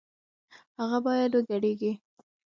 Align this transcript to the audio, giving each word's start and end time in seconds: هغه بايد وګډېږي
هغه 0.79 0.97
بايد 1.05 1.31
وګډېږي 1.37 1.91